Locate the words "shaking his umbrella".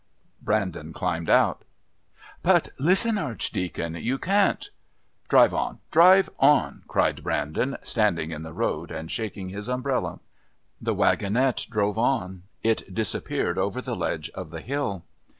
9.11-10.19